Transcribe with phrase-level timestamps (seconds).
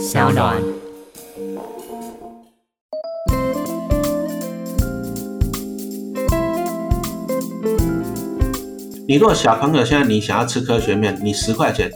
[0.00, 0.56] 小暖。
[9.06, 11.90] 你如果小朋友现在你想要吃科学面，你十块钱，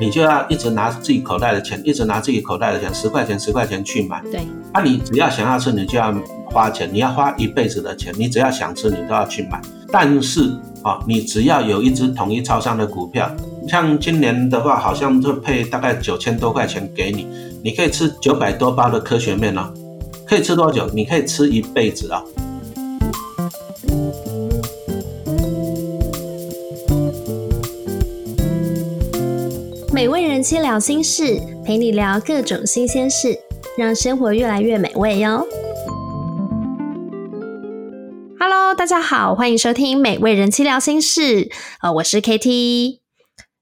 [0.00, 4.22] 你就要一直拿自己口袋的钱，一直拿自己口袋的钱，十块钱十块钱去买。
[4.32, 4.40] 对，
[4.72, 6.14] 那、你只要想要吃，你就要
[6.46, 9.60] 花钱，你要花一辈子的钱，你只要想吃，你都要去买。
[9.92, 10.50] 但是
[10.82, 13.30] 啊、你只要有一只统一超商的股票，
[13.68, 17.26] 像今年的话，好像就配大概九千多块钱给你，
[17.62, 19.72] 你可以吃九百多包的科学面哦，
[20.26, 20.88] 可以吃多久？
[20.92, 22.22] 你可以吃一辈子啊、
[29.92, 33.38] 美味人妻聊心事，陪你聊各种新鲜事，
[33.76, 35.46] 让生活越来越美味哟。
[38.38, 41.44] Hello，大家好，欢迎收听《美味人妻聊心事》。
[41.82, 42.99] 呃，我是 KT。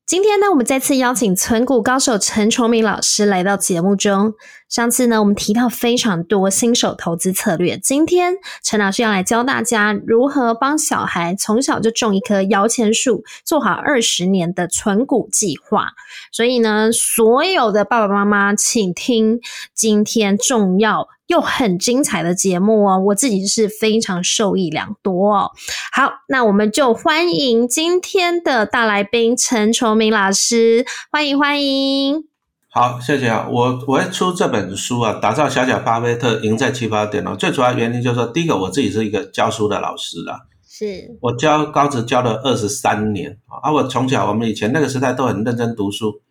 [0.09, 4.33] 今天呢，我们再次邀请存股高手陈崇明老师来到节目中。
[4.67, 15.89] 上次呢，我们提到非常多新手投资策略，今天陈老师要来教大家如何帮小孩从小就种一棵摇钱树，做好二十年的存股计划。
[16.33, 19.41] 所以呢，所有的爸爸妈妈，请听
[19.75, 22.99] 今天重要又很精彩的节目哦！
[22.99, 25.51] 我自己是非常受益良多哦。
[25.93, 32.25] 好，那我们就欢迎今天的大来宾陈崇明老师，欢迎欢迎。
[32.71, 33.47] 好，谢谢啊。
[33.51, 37.37] 我我会出这本书啊，打造小小巴菲特，赢在起跑点哦。
[37.37, 43.69] 最主要原因就是说，第一个我自己是一个教书的老师啦，是我教高职教了二十三年啊。
[43.69, 46.23] 啊我从小我们以前那个时代都很认真读书，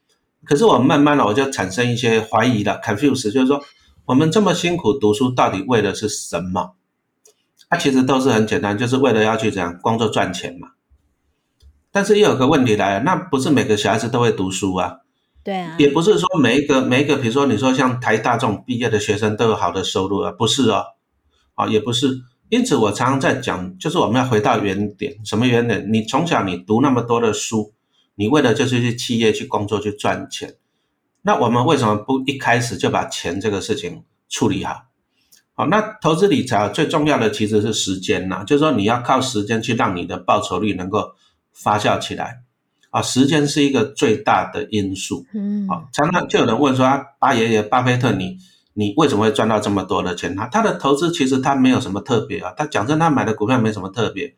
[0.44, 3.62] 可是我慢慢的我就产生一些怀疑了，confuse，就是说
[4.08, 6.76] 我们这么辛苦读书，到底为的是什么？
[7.70, 10.70] 它、其实都是很简单，就是为了要去怎样工作赚钱嘛。
[11.92, 15.00] 但是又有个问题来了，那不是每个小孩子都会读书啊。
[15.44, 20.86] 对啊，也不是说每一个每一个，比如说你说像台大这种毕业的学生都有好的收入啊，不是哦，
[21.56, 22.22] 啊也不是。
[22.48, 25.86] 因此我常常在讲，就是我们要回到原点，什么原点？
[25.92, 27.74] 你从小你读那么多的书，
[28.16, 30.56] 你为了就是去企业去工作去赚钱，
[31.28, 34.86] 那我们为什么不一开始就把钱这个事情处理好？
[35.56, 41.12] 好，那投资理财最重要的其实是时间呐，就是说你要靠时间去让你的报酬率能够
[41.52, 42.44] 发酵起来。
[42.92, 45.26] 啊，时间是一个最大的因素。
[45.34, 48.38] 嗯，好，常常就有人问说啊，巴爷爷巴菲特你
[48.74, 50.34] 你为什么会赚到这么多的钱？
[50.34, 54.34] 他他的投资其实他没有什么特别啊，他讲真，他买的股票没什么特别。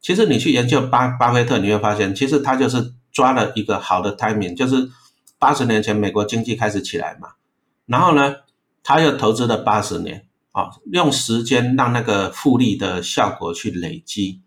[0.00, 4.88] 其实你去研究巴巴菲特，你会发现，其实他就是抓了一个好的 timing，就是
[5.40, 7.30] 八十年前美国经济开始起来嘛，
[7.86, 8.36] 然后呢，
[8.84, 14.42] 他又投资了八十年啊，用时间让那个复利的效果去累积。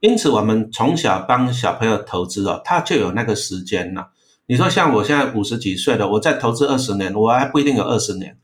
[0.00, 4.10] 因此，我们从小帮小朋友投资哦，他就有那个时间了。
[4.46, 8.36] 你说像我现在五十几岁了，我再投资二十年，我还不一定有二十年。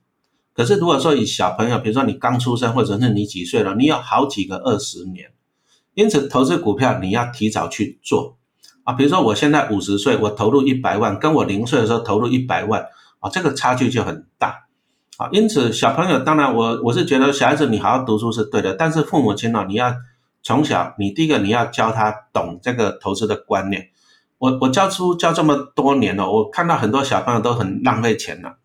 [0.55, 5.33] 可是如果说以小朋友，比如说你刚出生，或者是你几岁了，你有好几个二十年。
[5.95, 8.39] 因此，投资股票你要提早去做
[8.85, 8.93] 啊。
[8.95, 12.87] 比如说我现在五十岁，我投入一百万，跟我零岁的时候投入一百万
[13.21, 14.67] 啊，这个差距就很大
[15.17, 15.29] 啊。
[15.33, 19.95] 因此，小朋友当然我我是觉得小孩子你好好读书是对的，但是父母亲呢，你要。
[20.45, 23.91] 从小，你第一个你要教他懂这个投资的观念。
[24.39, 28.57] 我我教书教这么多年了，我看到很多小朋友都很浪费钱了，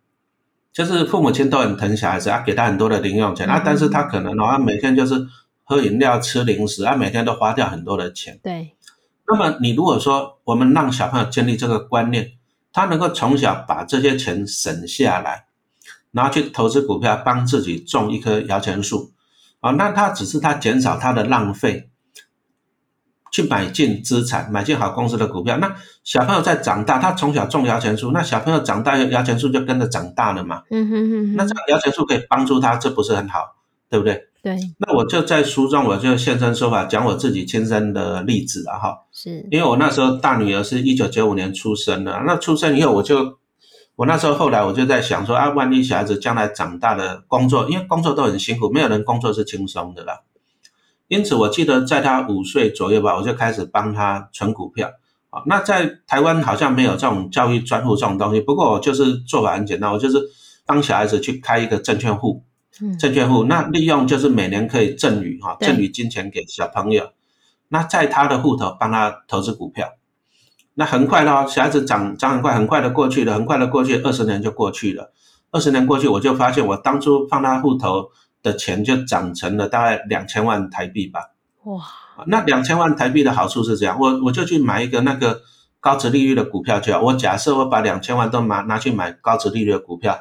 [0.74, 5.28] 就是父母亲都很疼小孩子啊，给他很多的零用钱啊，但是他可能的话每天就是
[5.64, 8.40] 喝饮料、吃零食啊，每天都花掉很多的钱。
[8.42, 8.74] 对。
[9.28, 12.32] 那么你如果说我们让小朋友建立这个观念，
[12.72, 15.48] 他能够从小把这些钱省下来，
[16.12, 19.12] 然后去投资股票，帮自己种一棵摇钱树。
[19.60, 21.90] 啊，那他只是他减少他的浪费，
[23.32, 25.58] 去买进资产，买进好公司的股票。
[25.58, 30.62] 那小朋友在长大，他从小种摇钱树，那小朋友长大，摇钱树就跟着长大了嘛。
[30.70, 33.56] 嗯哼哼那这样摇钱树可以帮助他，这不是很好，
[33.90, 34.30] 对不对？
[34.48, 38.96] 对，那我就在书中，我就现身说法，讲我自己亲身的例子了哈。
[39.12, 43.38] 是因为我那时候大女儿是一九九五年出生的，那出生以后我就。
[43.98, 50.20] 我那时候后来我就在想说啊，万一小孩子将来长大的工作，因为工作都很辛苦，没有人工作是轻松的啦。
[51.08, 54.88] 因此，我记得在他五岁左右吧，我就开始帮他存股票。
[55.32, 60.22] 啊，那在台湾好像没有这种教育专户这种东西，不过我就是做法很简单，我就是
[60.68, 62.44] 帮小孩子去开一个证券户，
[63.00, 67.12] 证券户，那利用就是每年可以赠予哈，赠予金钱给小朋友，
[67.70, 69.94] 那在他的户头帮他投资股票。
[70.76, 75.12] 那很快咯，小孩子长长很快，很快的过去了，很快的过去，二十年就过去了。
[75.50, 78.10] 二十年过去，我就发现我当初放他户头
[78.44, 81.32] 的钱就涨成了大概两千万台币吧。
[81.64, 81.82] 哇！
[82.28, 85.42] 那两千万台币的好处是这样，我我就去买一个那个
[85.80, 87.02] 高值利率的股票就好。
[87.02, 90.18] 我假设我把两千万都拿拿去买高值利率的股票，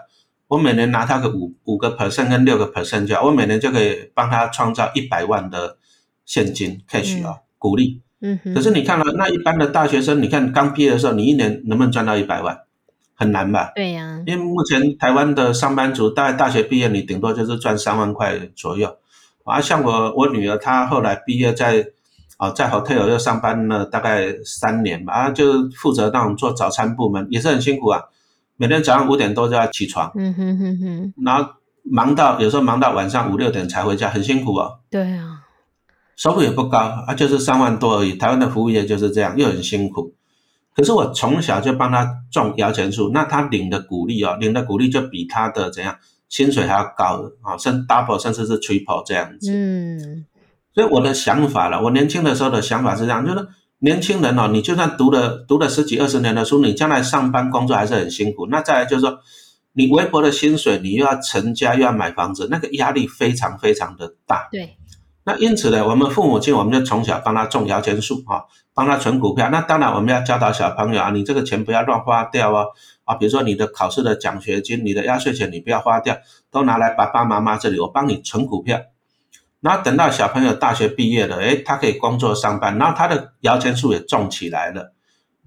[0.49, 5.77] 我每年拿他个五五个 percent 跟六个 percent 就好，我每年就可以帮他创造一百万的
[6.25, 8.01] 现金 cash 啊、鼓励。
[8.21, 12.59] 嗯哼，可是你看了那一般的大学生，你看刚毕业的时候，你一年能不能赚到一百万？
[13.19, 13.73] 很难吧？
[13.75, 18.95] 对呀、因为目前台湾的上班族，大概大学毕业，你顶多就是赚三万块左右。
[19.45, 21.87] 啊，像我我女儿，她后来毕业在
[22.37, 28.03] 啊在 hotel 又上班了大概三年吧，啊，就负责那种做早餐部门，也是很辛苦啊。
[28.57, 31.51] 每天早上五点多就要起床，嗯哼哼哼，然后
[31.83, 34.81] 忙到有时候忙到晚上五六点才回家，很辛苦哦。
[34.91, 35.43] 对啊，
[36.17, 38.15] 收入也不高啊，就是三万多而已。
[38.15, 40.15] 台湾的服务业就是这样，又很辛苦。
[40.75, 45.97] 可是我从小就帮他种摇钱树，那他领的股利哦，领的股利就比他的怎样
[46.29, 49.51] 薪水还要高的啊，甚 double 甚至是 triple 这样子。
[49.53, 50.27] 嗯
[50.75, 58.47] 所以我的想法了，我年轻的时候的想法是这样，就是年轻人哦，你就算读了读了十几二十年的书，你将来上班工作还是很辛苦。
[58.47, 59.19] 那再来就是说，
[59.73, 64.49] 你微薄的薪水，你又要成家又要买房子，那个压力非常非常的大。
[64.51, 64.79] 对，
[65.25, 69.51] 那因此呢，我们父母亲我们就从小帮他种摇钱树啊，帮他存股票。
[69.51, 72.69] 那当然我们要教导小朋友啊，你这个钱不要乱花掉哦
[73.05, 76.17] 啊，比如说你的考试的奖学金、你的压岁钱，你不要花掉，
[76.51, 78.81] 都拿来爸爸妈妈这里，我帮你存股票。
[79.67, 84.93] 然后等到小朋友大学毕业了，诶，他可以工作上班，然后他的摇钱树也种起来了。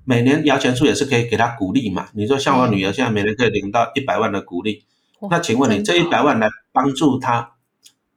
[0.03, 2.09] 每年摇钱树也是可以给他鼓励嘛。
[2.13, 4.83] 你说像我女儿现在每年可以领到一百万的鼓励，
[5.21, 7.51] 哇那请问你这一百万来帮助他，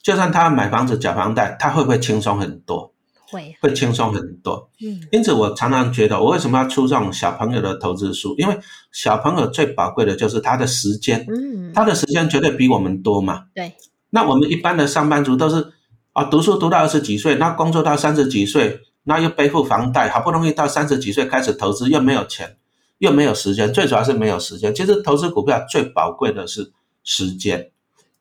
[0.02, 2.92] 就算他买房子缴房贷，他会不会轻松很多？
[3.30, 4.68] 会，会轻松很多。
[4.80, 8.34] 嗯因此，我常常觉得，我为什么要出这种小朋友的投资书？
[8.38, 8.58] 因为
[8.90, 13.44] 小朋友最宝贵的就是他的时间，嗯，他的时间绝对比我们多嘛。
[13.54, 13.72] 对，
[14.10, 15.72] 那我们一般的上班族都是
[16.12, 22.56] 啊，读书读到二十几岁，那工作到三十几岁，那又背负房贷，好不容易到三十几岁开始投资，又没有钱，
[22.98, 24.74] 又没有时间，最主要是没有时间。
[24.74, 26.70] 其实投资股票最宝贵的是
[27.02, 27.70] 时间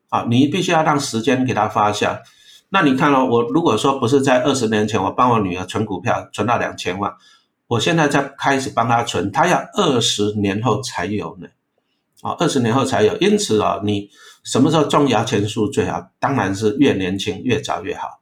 [0.07, 2.21] 啊，你必须要让时间给它发酵。
[2.69, 7.13] 那你看哦，我如果说不是在二十年前我帮我女儿存股票存到两千万，
[7.67, 11.47] 我现在在开始帮她存，她要二十年后才有呢。
[12.21, 14.09] 啊，二十年后才有，因此啊，你
[14.43, 16.11] 什么时候种摇钱树最好？
[16.19, 18.21] 当然是越年轻越早越好。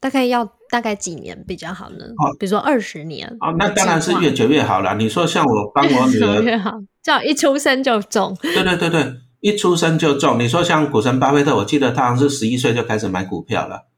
[0.00, 2.06] 大概要大概几年比较好呢？
[2.16, 4.94] 哦比如说二十年啊，那当然是越久越好了。
[4.96, 8.34] 你说像我帮我女儿，越好，最好一出生就中。
[8.40, 10.40] 对对对对，一出生就中。
[10.40, 13.88] 你说像股神巴菲特，我记得他好像是十一岁就开始买股票了，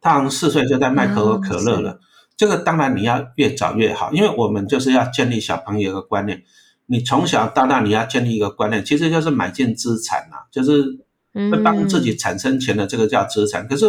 [0.00, 1.98] 他好像四岁就在卖可口可乐了。
[2.36, 6.42] 这个当然你要越早越好，因为我们就是要建立小朋友一个观念。
[6.86, 11.00] 你从小到大你要建立一个观念，其实就是买进资产啊，就是
[11.34, 13.66] 会帮自己产生钱的，这个叫资产。
[13.68, 13.86] 可是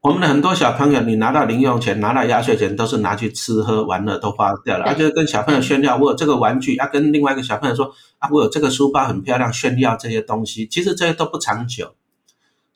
[0.00, 11.94] 我们的很多小朋友，你拿到零用钱、拿到压岁钱，都是拿去吃喝玩乐都花掉了，对而且跟小朋友炫耀我有这个玩具，啊，跟另外一个小朋友说啊，我有这个书包很漂亮，炫耀这些东西，其实这些都不长久。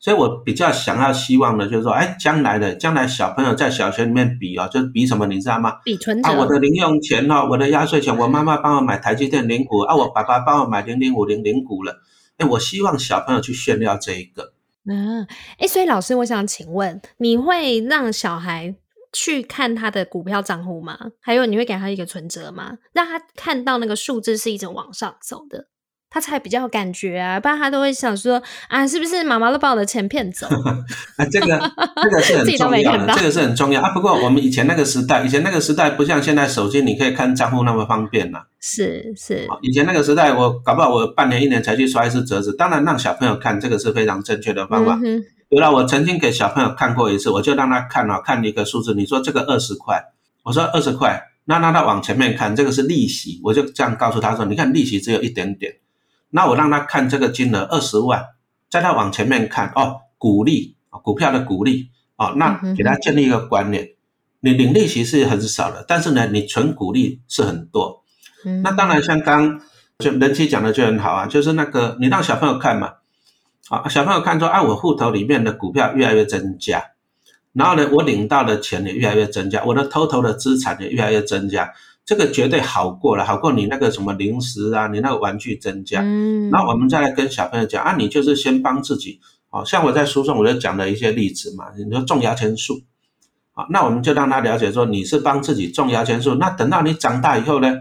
[0.01, 5.73] 所以我比较想要希望的就是说，哎，将来的将来小朋友在小学里面比哦，就是比什么，你知道吗？
[5.83, 11.97] 比存折，啊，我的零用钱哦，我的压岁钱，我妈妈帮我买台积电零股，啊，我爸爸帮我买零零五零零股了。
[12.39, 14.53] 哎，我希望小朋友去炫耀这一个。
[14.85, 15.27] 嗯，
[15.59, 18.73] 哎，所以老师，我想请问，你会让小孩
[19.13, 20.97] 去看他的股票账户吗？
[21.19, 22.77] 还有，你会给他一个存折吗？
[22.93, 25.67] 让他看到那个数字是一直往上走的，
[26.11, 30.47] 他才比较有感觉啊，不然他都会想说啊，是不是妈妈都把我的钱骗走？
[31.17, 31.71] 啊，这个
[32.03, 33.91] 这个是很 重要的，这个是很重要啊。
[33.91, 39.57] 不过我们以前那个时代，以前那个时代不像现在手机你可以看账户那么方便了、是是，啊。
[39.61, 42.55] 以前那个时代，我搞不好我半年一年才去刷一次折子。
[42.55, 44.95] 当然让小朋友看，这个是非常正确的方法。
[44.95, 50.03] 嗯哼，有了，我曾经给小朋友看过一次，我就让他看啊，看一个数字，你说这个二十块，
[50.43, 55.73] 我说二十块，那让他往前面看，这个是利息，我就这样告诉他说，你看利息只有一点点，
[56.29, 58.25] 那我让他看这个金额二十万，
[58.69, 63.89] 在他往前面看哦，股利啊，股票的股利哦，那给他建立一个观念，
[64.41, 68.03] 你领利息是很少的，但是呢，你存股利是很多。
[68.45, 69.59] 嗯那当然，像刚
[69.97, 72.93] 就人气讲的就很好啊，就是那个你让小朋友看嘛，
[73.69, 76.91] 啊，小朋友看说啊，我户头里面的股票越来越增加，
[77.51, 81.73] 然后呢，我领到的钱也越来越增加，我的 total 的资产也越来越增加，
[82.09, 86.01] 这个绝对好过了，好过你那个什么零食啊，你那个玩具增加。
[86.01, 89.19] 嗯，那我们再来跟小朋友讲啊，你就是先帮自己，
[89.51, 92.81] 好、像我在书中我就讲了一些例子嘛，你说种摇钱树，
[93.53, 97.77] 好，那我们就让他了解说你是帮自己种摇钱树，那等到你长大以后呢，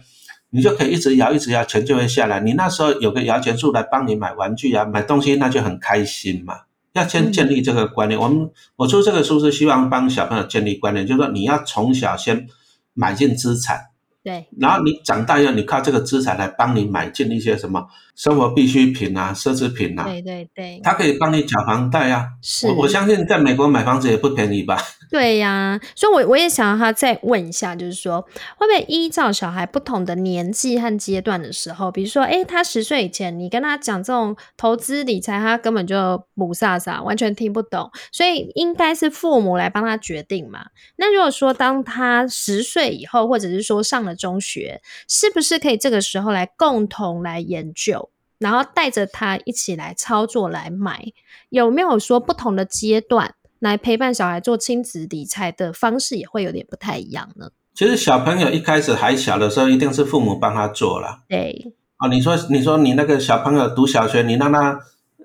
[0.51, 2.39] 你就可以一直摇一直摇，钱就会下来。
[2.41, 6.55] 你那时候有个摇钱树来帮你买玩具啊，买东西，那就很开心嘛。
[6.93, 12.47] 要先建立这个观念，我们我出这个书是希望帮小朋友建立观念，就是说你要从小先
[12.93, 13.87] 买进资产。
[14.29, 22.27] 对，然后你长大以后，你靠这个资产来帮你买进一些什么生活必需品啊、奢侈品啊，对对对，它可以帮你缴房贷啊。
[22.43, 24.77] 是我我相信在美国买房子也不便宜吧？
[25.11, 28.21] 对呀，所以我我也想要他再问一下，就是说
[28.57, 40.67] 会不会依照小孩不同的年纪和阶段的时候，比如说，诶，他十岁以前，你跟他讲这种投资理财，他根本就不飒飒，完全听不懂，所以应该是父母来帮他决定嘛。
[40.97, 51.13] 那如果说当他十岁以后，或者是说上了中学，是不是可以这个时候来共同来研究，然后带着他一起来操作来买？
[51.49, 53.35] 有没有说不同的阶段？
[53.61, 57.51] 来陪伴小孩做亲子理财的方式也会有点不太一样呢。
[57.75, 61.21] 其实小朋友一开始还小的时候，一定是父母帮他做了。
[61.29, 64.79] 对，哦，你说你说你那个小朋友读小学，你让他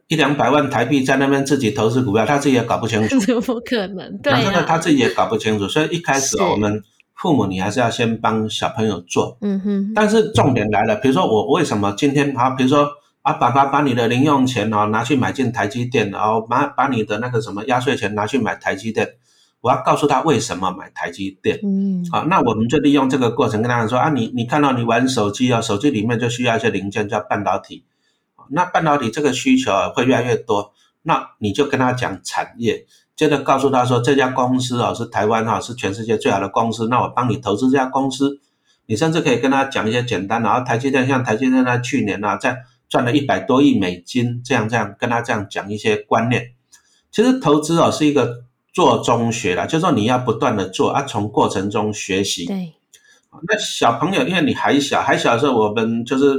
[0.07, 4.17] 一两百万台币在那边自己投资股票，他自己也搞不清楚，不可能。
[4.19, 5.67] 对真的他自己也搞不清楚。
[5.67, 6.81] 所以一开始我们
[7.15, 9.37] 父母，你还是要先帮小朋友做。
[9.41, 9.91] 嗯哼。
[9.95, 12.87] 但是重点来了，比如说我为什么今天好，比如说。
[13.23, 19.15] 啊，爸爸把你的零用钱哦拿去买进台积电，然后把把你的那个什么压岁钱拿去买台积电，
[19.61, 21.57] 我要告诉他为什么买台积电。
[21.63, 27.85] 嗯，好，那我们就利用这个过程跟他说啊，你你看到你玩手机啊，手机里面就需要一些零件叫半导体，
[28.49, 38.41] 那半导体这个需求会越来越多，那你就跟他讲产业，接着告诉他说这家公司哦是台湾哈是全世界最好的公司，那我帮你投资这家公司，
[38.85, 42.57] 你甚至可以跟他讲一些简单的，然后台积电像台积电在去年呢在。
[42.93, 46.51] 赚了一百多亿美金，这样这样跟他这样讲一些观念。
[47.12, 52.45] 其实投资哦是一个做中学啦，就是说你要不断的做啊，从过程中学习。
[52.45, 52.71] 对。
[53.47, 56.35] 那小朋友，因为你还小，还小的时候，我们就是，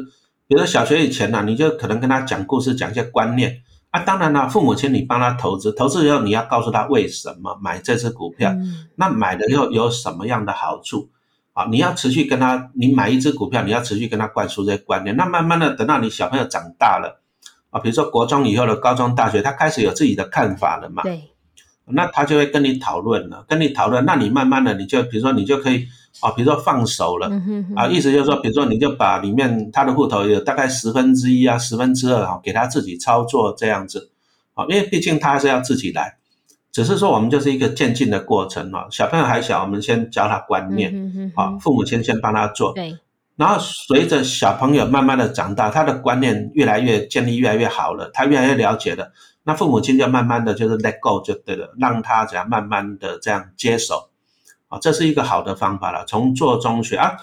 [0.46, 3.98] 比如说小学以前呢，你就可能跟他讲故事，讲一些观念啊。
[3.98, 8.54] 当然了，父母亲你帮他投资，投资以后你要告诉他为什么买这只股票，
[8.94, 11.08] 那买了以后有什么样的好处。
[11.54, 15.16] 啊，你要持续跟他，你买一只股票，你要持续跟他灌输这些观念。
[15.16, 17.22] 那慢慢的，等到你小朋友长大了，
[17.70, 21.02] 啊，比如说国中以后的高中、大学，他开始有自己的看法了嘛？
[21.02, 21.30] 对。
[21.86, 24.06] 那他就会跟你讨论了，跟你讨论。
[24.06, 25.86] 那你慢慢的，你就比如说，你就可以
[26.20, 27.30] 啊，比如说放手了，
[27.76, 34.10] 啊，意思就是说，比如说，你就把里面他的户头有大概十分之一啊，十分之二啊，给他自己操作这样子，
[34.54, 36.16] 啊，因为毕竟他还是要自己来。
[36.74, 38.88] 只是说，我们就是一个渐进的过程啊。
[38.90, 40.92] 小朋友还小，我们先教他观念，
[41.36, 42.72] 好，父母亲先帮他做。
[42.72, 42.98] 对。
[43.36, 49.12] 然后随着小朋友慢慢的长大，他的观念越来越建立越来越好了，他越来越了解了，
[49.44, 54.10] 那父母亲就慢慢的就是 let go 就对了，让他怎样慢慢的这样接手，
[54.66, 57.16] 啊，这是一个好的方法了，从做中学啊。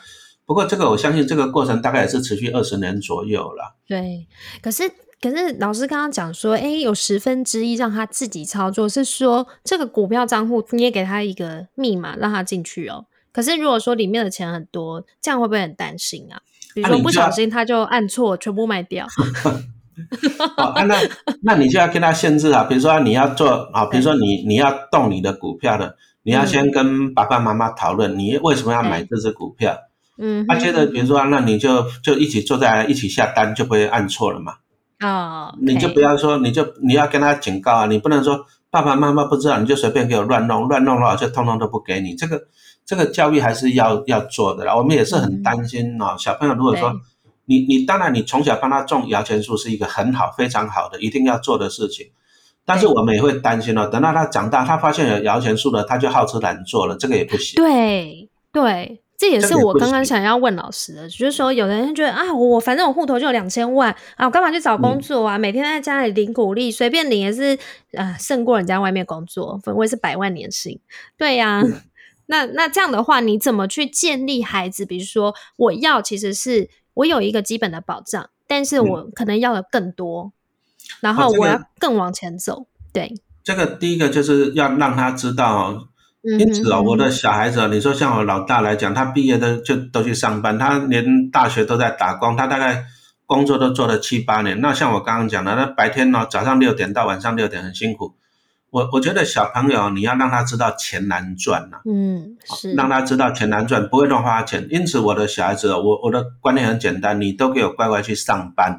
[0.46, 3.76] 不过这个我相信这个过程大概也是持续二十年左右了。
[3.86, 4.26] 对，
[4.62, 4.90] 可是。
[5.22, 13.06] 可是老师刚刚讲说，哎，有十分之一让他自己操作，是说这个股票账户你也给他一个密码让他进去哦。
[13.32, 16.42] 可是如果说里面的钱很多，这样会不会很担心啊？
[16.74, 19.06] 比如说不小心他就按错，全部卖掉。
[20.88, 20.96] 那
[21.44, 29.78] 那你就要跟他限制啊，比如说你要做啊，比如说你你要动你的股票的，你要先跟爸爸妈妈讨论，你为什么要买这只股票？
[30.18, 34.56] 嗯，那接着比如说，那你就就一起坐在一起下单，就不会按错了嘛。
[35.02, 42.14] 啊，你就不要说，你就你要跟他警告啊，你不能说爸爸妈妈不知道，你就随便给我乱弄，乱弄的话就通通都不给你。
[42.14, 42.40] 这个
[42.86, 44.76] 这个教育还是要要做的啦。
[44.76, 46.94] 我们也是很担心哦，小朋友如果说
[47.46, 52.06] 你你当然你从小帮他种摇钱树是一个很好非常好的一定要做的事情，
[52.64, 57.56] 但是我们也会担心哦，等到他长大，他发现有摇钱树了，他就好吃懒做了，这个也不行。
[57.56, 59.02] 对对。
[59.22, 65.38] 这也是我刚刚想要问老师的，就是说，有的人觉得啊，我反正我户头就有两千万啊，我干嘛去找工作啊？
[65.38, 67.56] 每天在家里领股利，随便领也是
[67.96, 70.80] 啊，胜过人家外面工作，我也是百万年薪。
[71.20, 71.62] 对呀，
[72.26, 74.88] 那那这样的话，你怎么去建立孩子？
[74.88, 80.32] 比如说，我要其实是我有一个基本的保障，但是我可能要的更多，
[81.00, 82.66] 然后我要更往前走。
[82.92, 83.14] 对，
[83.44, 85.90] 这个第一个就是要让他知道。
[86.24, 92.84] 因此啊，我的小孩子，你说像我老大来讲，他毕业的就都去上班，他连大学都在打工，他大概
[93.26, 94.62] 工作都做了七八年。
[94.62, 98.16] 那像我刚刚讲的，那白天呢，早上六点到晚上六点很辛苦。
[98.70, 104.68] 我我觉得小朋友你要让他知道钱难赚呐，嗯，是让他知道钱难赚，不会乱花钱。
[104.70, 108.78] 因此我的小孩子，我我的观念很简单，你都给我乖乖去上班，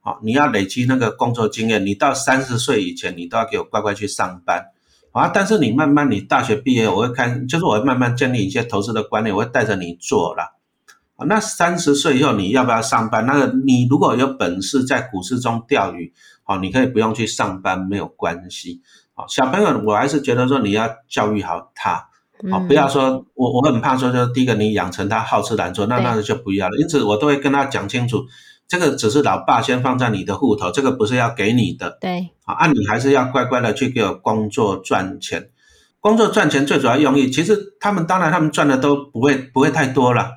[0.00, 4.66] 好，你要累积那个工作经验，你到三十岁以前，你都要给我乖乖去上班。
[5.14, 5.28] 啊！
[5.28, 10.56] 但是你慢慢，你大学毕业，我会看，就是我会慢慢建立一些投资的观念，我会带着你做了。
[11.14, 13.24] 啊，那三十岁以后你要不要上班？
[13.24, 18.82] 那个你如果有本事在股市中钓鱼，好，你可以不用去上班，没有关系。
[19.14, 22.08] 好，小朋友，我还是觉得说你要教育好他。
[22.50, 26.76] 好，不要说我我很怕说，就第一个你养成他好吃懒做，那那就不要了。
[26.78, 28.26] 因此我都会跟他讲清楚，
[28.66, 31.98] 这个只是老爸先放在你的户头，这个不是要给你的。
[32.00, 35.50] 对，啊，啊你还是要乖乖的去给我工作赚钱。
[36.00, 40.30] 工作赚钱最主要用意，其实他们当然他们赚的都不会不会太多了，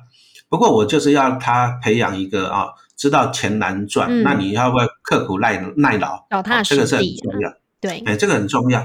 [0.48, 6.24] 不过我就是要他培养一个啊，知道钱难赚，那你要不要刻苦耐耐劳？
[6.64, 7.52] 这个是很重要。
[7.80, 8.82] 对，哎，这个很重要。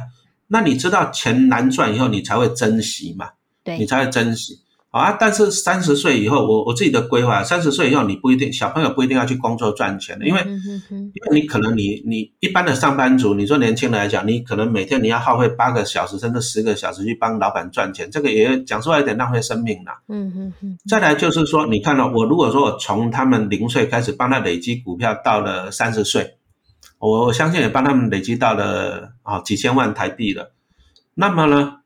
[0.47, 3.29] 那你知道钱难赚以后，你才会珍惜嘛？
[3.63, 4.59] 对，你才会珍惜
[4.93, 5.11] 啊。
[5.19, 19.91] 但是三十岁以后，我我自己的规划，三十岁以后你不一定小朋友不一定要去工作赚钱的，因为因为你可能你你一般的上班族，你说年轻人来讲，你可能每天你要耗费八个小时甚至十个小时去帮老板赚钱，这个也讲出来有点浪费生命了。
[20.07, 20.77] 嗯嗯嗯。
[20.87, 26.37] 再来就是说，你看到我如果说我从他们零岁开始帮他累积股票，到了三十岁。
[26.99, 30.53] 我我相信也帮他们累积到了啊几千万台币了，
[31.15, 31.79] 那么呢，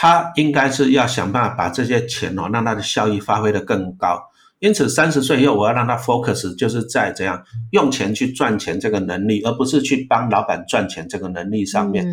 [0.00, 4.18] 他应该是要想办法把这些钱哦，让他的效益发挥的更高。
[4.58, 7.38] 因此三十岁以后，我要让他 focus 就是在怎样
[7.72, 12.06] 用钱去赚钱这个能力，而不是去帮老板赚钱这个能力上面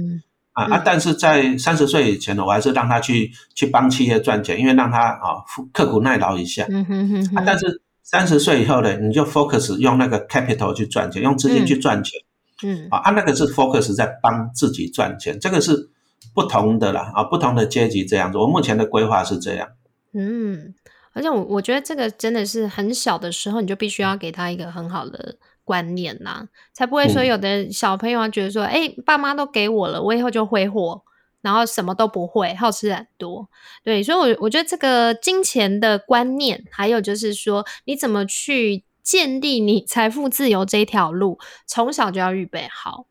[0.51, 0.82] 啊啊！
[0.84, 5.39] 但是在三十岁以前呢，我还是让他去去帮企业赚钱，因为让他啊
[5.72, 6.65] 刻苦耐劳一下。
[6.70, 7.38] 嗯哼哼。
[7.38, 12.20] 啊，但是三十岁以后呢，你就 focus 用那个 capital 去赚钱，用资金去赚钱。
[12.63, 15.89] 嗯，啊，那个是 focus 在帮自己赚钱，这个是
[16.33, 18.38] 不同的啦，啊，不同的阶级这样子。
[18.38, 19.69] 我目前的规划是这样。
[20.13, 20.74] 嗯，
[21.13, 31.01] 而且我我觉得这个真的是很小的时候，你就必须要给他一个很好的观念呐，才不会说有的小朋友啊觉得说，哎，爸妈都给我了，我以后就挥霍，
[31.41, 33.47] 然后什么都不会，好吃懒多。
[33.83, 38.83] 对，所以，我我觉得这个金钱的观念，还有就是说，你怎么去。
[39.07, 43.05] 建立你财富自由这条路，从小就要预备好。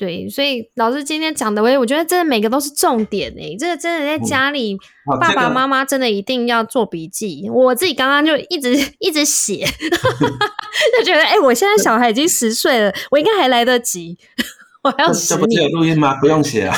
[0.00, 3.54] 对，所以老师今天讲的，我我觉得真的每个都是重点诶。
[3.60, 4.74] 这个真的在家里，
[5.20, 7.50] 爸爸妈妈真的一定要做笔记。
[7.50, 9.66] 我自己刚刚就一直一直写，
[10.96, 14.16] 就觉得哎，我现在小孩已经十岁了，我应该还来得及。
[14.82, 16.14] 我要这不是有录音吗？
[16.18, 16.74] 不用写啊。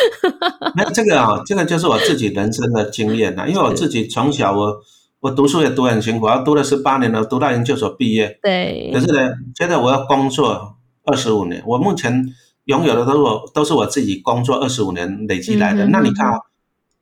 [0.74, 4.80] 那这个啊，这个就是我自己人生的经验呐，因为我自己从小我。
[5.20, 8.38] 我读书也读很辛苦，我读了十八年了，读到研究所毕业。
[8.42, 8.90] 对。
[8.90, 10.78] 可是呢，现在我要工作
[11.10, 12.24] 二十五年，我目前
[12.66, 15.84] 拥有的都是我都是我自己工作二十五年累积来的。
[15.86, 16.38] 那你看啊，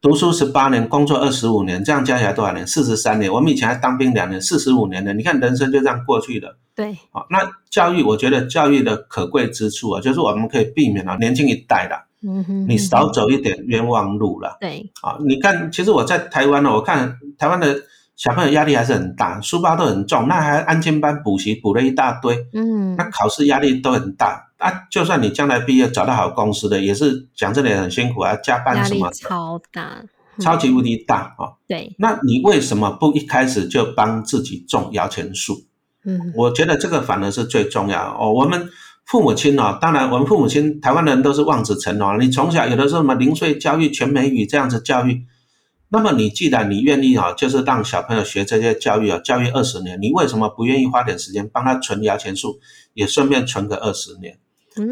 [0.00, 2.66] 读书十八年，工作二十五年，这样加起来多少年？
[2.66, 3.30] 四十三年。
[3.30, 5.12] 我们以前还当兵两年，四十五年的。
[5.12, 6.56] 你看人生就这样过去了。
[6.74, 6.96] 对。
[7.10, 14.56] 好，那教育，我觉得教育的可贵之处啊，就是我们可以避免了年轻一代的，嗯哼，你少走一点冤枉路了。
[14.60, 14.90] 对。
[15.02, 17.76] 啊，你看，其实我在台湾呢，我看台湾的。
[18.18, 24.68] 小朋友压力还是很大，书包都很重，那还安亲班补习补了一大堆，嗯，那考试压力都很大啊。
[24.90, 30.02] 就算你将来毕业找到好公司的，也是讲这里很辛苦啊，加班什么，超大，
[30.40, 31.54] 超级无敌大啊。
[31.68, 35.54] 对，那你为什么不一开始就帮自己种摇钱树？
[36.04, 38.32] 嗯，我觉得这个反而是最重要哦。
[38.32, 38.68] 我们
[39.06, 45.22] 父母亲哦，当然我们父母亲台湾人都是望子成龙，你从小有的时候什么零碎教育、全美语这样子教育。
[45.90, 52.58] 那么你既然你愿意啊，就是让小朋友学这些教育啊，教育二十年，你为什么不愿意花点时间帮他存摇钱树，
[52.94, 54.38] 也顺便存个二十年？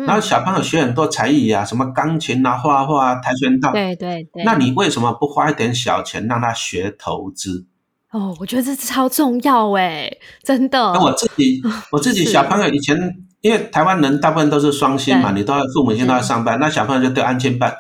[0.05, 4.43] 然后小朋友学很多才艺啊，什么钢琴啊、画画啊、跆拳道，对对对。
[4.43, 7.67] 那你为什么不花一点小钱让他学投资？
[8.11, 10.11] 哦，我觉得这超重要哎，
[10.43, 10.79] 真的。
[10.79, 12.99] 那我自己， 我自己小朋友以前，
[13.43, 17.73] 因为台湾人大部分都是双薪嘛，你都要父母亲都要上班，那小朋友就得安亲班。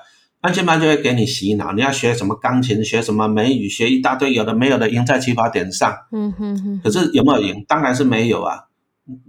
[0.47, 5.93] 安全班就会给你洗脑，你要学什么钢琴，学什么美语，学一大堆有的没有的，赢在起跑点上。
[6.13, 6.81] 嗯哼哼。
[6.85, 7.65] 可是有没有赢？
[7.67, 8.67] 当然是没有啊，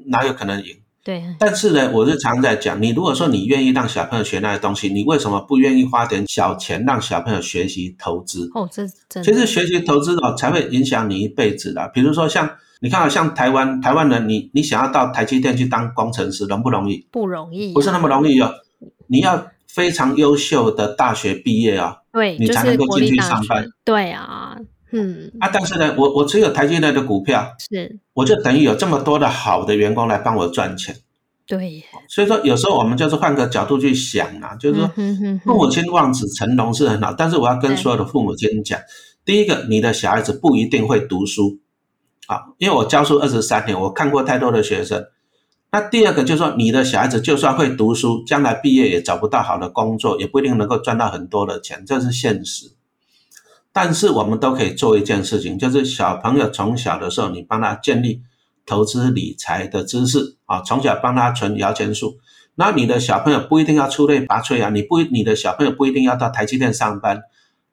[0.06, 0.76] 哪有可能赢？
[1.04, 1.24] 对。
[1.40, 8.52] 但是呢，我是常在讲，你如果说你愿意让小朋友学那些东西，你为什么不愿意花点小钱让小朋友学习投资？
[8.54, 9.24] 哦，这真。
[9.24, 11.90] 其实学习投资哦，才会影响你一辈子的。
[11.96, 12.48] 比如说像
[12.80, 17.08] 你看，像台湾台湾人，你你想要到台积电去当工程师，容不容易？
[17.10, 18.54] 不容易，不是那么容易哦。
[19.08, 19.48] 你要。
[19.68, 23.68] 非常优秀的大学毕业啊，对，你才能够进去上班。
[23.84, 24.58] 对啊，
[24.92, 30.96] 嗯啊，但是呢，我我持有台积电的股票，是，我就等于有这么多的好的员工来帮我赚钱。
[31.46, 34.88] 对，所以说有时候我们就是换个角度去想啊，就是说
[35.44, 38.80] 父母亲望子成龙是很好，但是我要跟所有的父母亲讲，
[39.24, 41.60] 第一个，你的小孩子不一定会读书
[42.28, 45.06] 啊，因为我教书二十三年，我看过太多的学生。
[45.78, 52.72] 那第二个就是说，你的小孩子就算会读书，将来毕业也找不到好的工作，也不一定能够赚到很多的钱，这是现实。
[53.72, 58.24] 但是我们都可以做一件事情，就是小朋友从小的时候，你帮他建立
[58.66, 62.18] 投资理财的知识啊，从小帮他存摇钱树。
[62.56, 67.22] 那你的小朋友不一定要出类拔萃啊，你不，你的小朋友不一定要到台积电上班，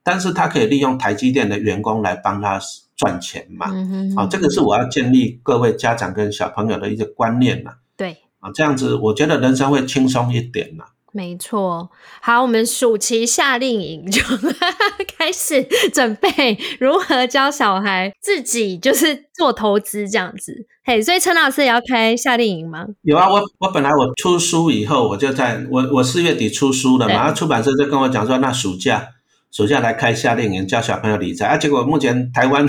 [0.02, 2.60] 但是他可以利用台积电的员工来帮他
[2.96, 3.68] 赚钱嘛。
[4.14, 7.70] 啊，这个是我要建立各位家长跟小朋友的一个观念呐。
[7.70, 7.83] 对，
[8.44, 10.84] 啊，这样子我觉得人生会轻松一点呐。
[11.12, 11.88] 没错。
[12.20, 14.20] 好，我们暑期夏令营就
[15.16, 20.66] 开始准备如何教小孩自己就是做投资这样子。
[20.84, 22.84] 嘿，所以陈老师也要开夏令营吗？
[23.02, 29.08] 有啊，我我本来我出书以后，我就在我我四月底出书了嘛，然后出版社就跟我讲说，那暑假
[29.52, 32.66] 暑假来开夏令营教小朋友理财啊，结果目前台湾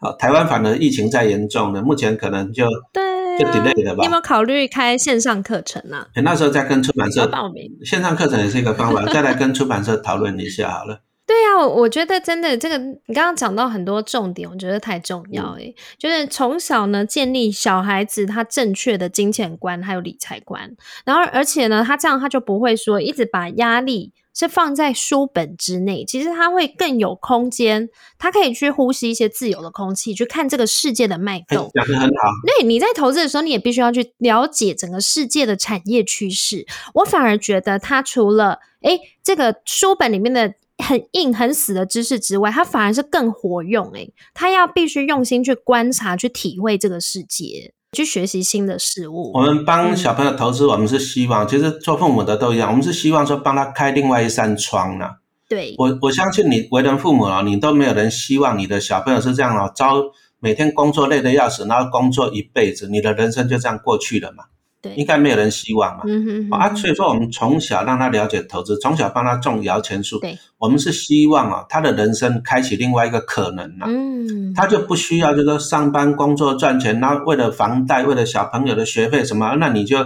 [0.00, 3.02] 啊 台湾反而疫情在严重呢，目前可能就对、
[3.38, 6.06] 就啊，delay 了吧你有没有考虑开线上课程啊？
[6.14, 7.70] 欸那时候再跟出版社报名。
[7.84, 11.02] 线上课程也是一个方法， 再来跟出版社讨论一下好了。
[11.26, 20.70] 对啊，我我觉得真的这个，你刚刚讲到很多重点，我觉得太重要诶、就是从小呢建立小孩子他正确的金钱观还有理财观，
[21.04, 31.70] 然后而且呢，他这样他就不会说一直把压力是放在书本之内，其实它会更有空间，它可以去呼吸一些自由的空气，去看这个世界的脉哎动。
[31.72, 36.66] 讲的很好，对，你在投资的时候，你也必须要去了解整个世界的产业趋势。
[36.92, 43.90] 我反而觉得，它除了诶这个书本里面的很硬很死的知识之外，它反而是更活用。
[43.92, 49.40] 诶，它要必须用心去观察、去体会这个世界，去学习新的事物我。
[49.40, 55.06] 们帮小朋友投资，我们是希望，其实做父母的都一样，我们是希望说帮他开另外一扇窗呢、
[55.48, 60.02] 对，我我相信你为人父母啊，你都没有人希望你的小朋友是这样啊，朝
[60.38, 64.44] 每天工作累得要死，然后工作一辈子，你的人生就这样过去了嘛？
[64.86, 64.94] 对。
[64.96, 66.02] 应该没有人希望嘛。
[66.06, 73.86] 嗯哼哼啊，所以说我们从小让他了解投资，从小帮他种摇钱树，对，我们是希望啊，他的人生开启另外一个可能啊。
[73.86, 79.98] 嗯，他就不需要，就是说上班工作赚钱，然后为了房贷，为了小朋友的学费什么，那你就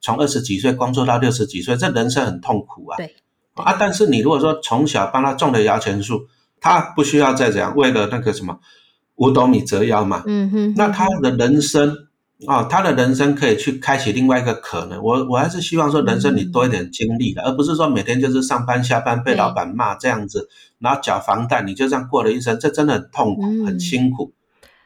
[0.00, 2.96] 从二十几岁工作到六十几岁，这人生很痛苦啊。
[2.96, 3.14] 对
[3.54, 6.26] 啊，但是你如果说从小帮他种的摇钱树，
[6.60, 8.56] 他不需要再怎样，为了那个什么
[9.16, 11.92] 五斗米折腰嘛，嗯哼，那他的人生
[12.46, 15.02] 啊、他的人生可以去开启另外一个可能。
[15.02, 20.48] 我我还是希望说，人生你多一点经历的，而不是说每天就是上班下班被老板骂这样子，
[20.78, 24.32] 然后缴房贷，你就这样过了一生，这真的很痛苦，嗯很辛苦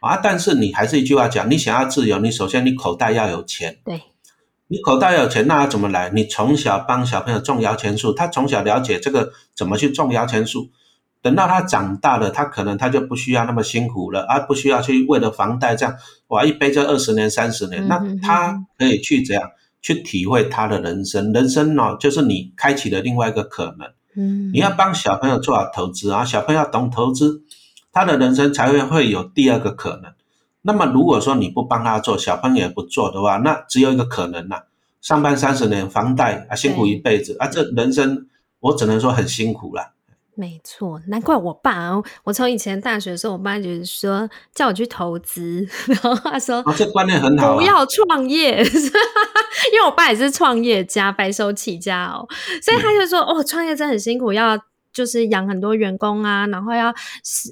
[0.01, 0.17] 啊。
[0.17, 3.77] 但是你还是一句话讲，你想要自由，你首先你口袋要有钱。
[3.85, 4.01] 对，
[4.69, 6.11] 你口袋有钱，那要怎么来？
[6.15, 10.71] 你从小帮小朋友种摇钱树，他从小了解这个怎么去种摇钱树，
[11.23, 15.95] 等到他长大了，他可能他就不需要那么辛苦了，而不需要去为了房贷这样，
[16.29, 21.33] 哇，一背就二十年、三十年，那他可以去怎样去体会他的人生？
[21.33, 23.89] 人生呢、就是你开启了另外一个可能。
[24.15, 27.43] 嗯，你要帮小朋友做好投资啊，小朋友懂投资，
[27.93, 30.13] 他的人生才会会有第二个可能。
[30.61, 34.65] 那么如果说你不帮他做，小朋友也不做的话，那只有一个可能啊、
[35.01, 38.27] 上班三十年，房贷啊，辛苦一辈子啊，这人生
[38.61, 39.93] 我只能说很辛苦啦。
[40.35, 47.57] 没错，难怪我爸哦，我从以前大学的时候，我爸就是说叫我去投资， 然后他说啊，这观念很好、啊。
[47.57, 52.27] 不要创业， 因为我爸也是创业家，白手起家哦，
[52.63, 54.59] 所以他就说、哦，创业真的很辛苦，要
[54.91, 56.87] 就是养很多员工啊，然后要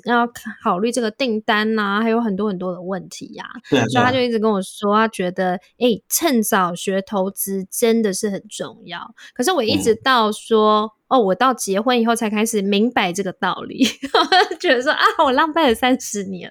[0.07, 0.27] 要
[0.63, 9.15] 考虑这个订单呐、还有很多很多的问题呀、对啊，对啊所以他就一直跟我说，他觉得诶、趁早学投资真的是很重要。
[9.35, 10.93] 可是我一直到说。
[11.11, 13.85] 哦，我到结婚以后才开始明白这个道理，
[14.61, 16.51] 觉得说啊，我浪费了三十年。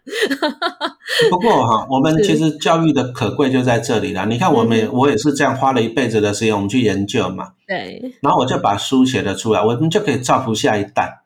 [1.32, 4.26] 不过哈、我们 其实教育的可贵就在这里了。
[4.26, 11.24] 你看，我们、嗯我也是这样花了一辈子的时间，我们去研究嘛，对，然后我就把书写了出来，我们就可以造福下一代。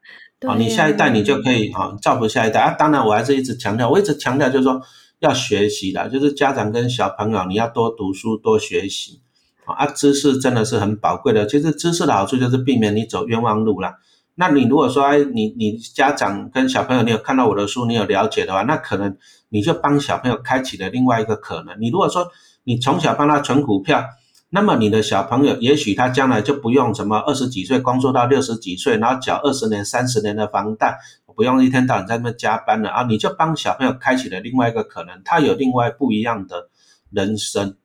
[0.48, 2.76] 啊，你下一代你就可以哈、造福下一代啊。
[2.78, 4.80] 当然，我还是一直强调，我一直强调就是说
[5.20, 9.22] 要学习的，就是家长跟小朋友你要多读书多学习
[9.66, 11.46] 啊，知识真的是很宝贵的。
[11.46, 13.96] 其实知识的好处就是避免你走冤枉路啦。
[14.36, 19.16] 那你如果说哎，你你家长跟小朋友你有看到我的书，你有了解的话，那可能
[19.50, 21.80] 你就帮小朋友开启了另外一个可能。
[21.80, 22.28] 你如果说
[22.64, 24.04] 你从小帮他存股票，
[24.50, 30.98] 那么你的小朋友，也许他将来就不用什么二十几岁工作到六十几岁，然后缴二十年、三十年的房贷，
[31.36, 33.04] 不用一天到晚在那边加班了啊！
[33.04, 36.70] 你就帮小朋友开启了另外一个可能，他有另外不一样的
[37.12, 37.76] 人生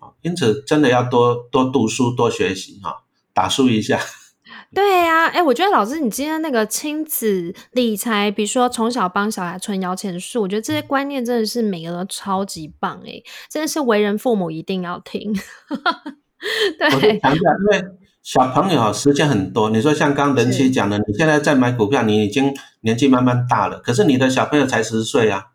[0.00, 0.10] 啊！
[0.22, 4.00] 因此，真的要多多读书、多学习哈，打书一下。
[4.74, 15.34] 对呀、哎、我觉得老师你今天那个亲子理财，比如说从小帮小孩存摇钱树，我觉得这些观念真的是每个都超级棒哎、真的是为人父母一定要听。
[16.78, 17.84] 对，强调，因为
[18.22, 25.46] 小朋友时间很多，你说像刚刚人妻讲的，你现在在买股票，你已经年纪慢慢大了，可是你的小朋友才十岁啊。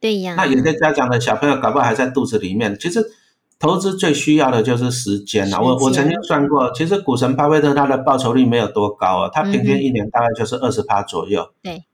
[0.00, 3.04] 对呀，那有些家长的小朋友搞不好还在肚子里面，其实
[3.62, 5.60] 投资最需要的就是时间了啊。
[5.62, 11.48] 我我曾经算过，其实股神巴菲特他的报酬率没有多高啊，他平均一年大概就是二十趴左右。
[11.62, 11.84] 对，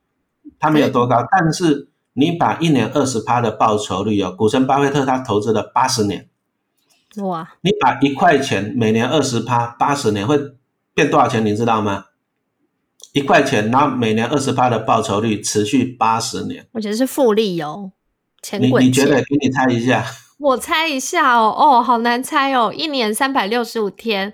[0.58, 6.30] 他没有多高，但是你把一年二十趴的报酬率哦，股神巴菲特他投资了八十年，
[7.18, 10.38] 哇，你把一块钱每年二十趴，八十年会
[10.94, 11.44] 变多少钱？
[11.44, 12.06] 你知道吗？
[13.12, 17.92] 一块钱，然后每年二十趴的报酬率持续八十年，我觉得是复利哦，
[18.42, 19.16] 钱你滚你觉得？
[19.16, 19.24] 钱。
[19.28, 20.04] 给你猜一下，
[20.38, 24.32] 我猜一下哦，哦，好难猜哦，一年三百六十五天，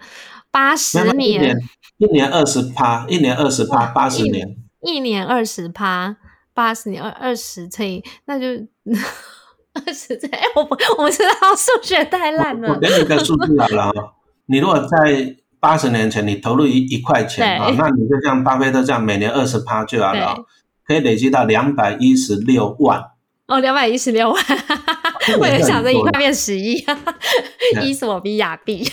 [0.50, 1.56] 八没十年年，
[1.98, 6.16] 一年二十趴，一年二十趴，八十年，一年二十趴，
[6.52, 8.46] 八十年二二十乘以，那就
[9.74, 12.74] 二十乘以，哎我不我不知道数学太烂了。
[12.74, 14.12] 我给你一个数字好了哦，
[14.46, 20.44] 你如果在八十年前你投入一一块钱啊、对那你就像巴菲特这样每年二十趴就好了哦，
[20.86, 23.02] 可以累积到两百一十六万。
[23.46, 24.83] 哦，两百一十六万，这个
[25.38, 26.84] 我也想着一块变十亿，
[27.82, 28.86] 伊索比亚币